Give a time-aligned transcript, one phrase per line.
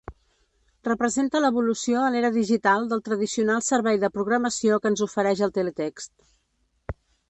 [0.87, 6.17] Representa l'evolució a l'era digital del tradicional servei de programació que ens ofereix el teletext.